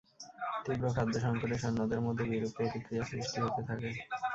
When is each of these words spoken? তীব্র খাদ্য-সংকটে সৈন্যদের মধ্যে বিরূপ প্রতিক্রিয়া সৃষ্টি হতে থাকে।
তীব্র 0.63 0.85
খাদ্য-সংকটে 0.95 1.55
সৈন্যদের 1.61 1.99
মধ্যে 2.01 2.23
বিরূপ 2.25 2.51
প্রতিক্রিয়া 2.57 3.03
সৃষ্টি 3.05 3.37
হতে 3.43 3.61
থাকে। 3.69 3.89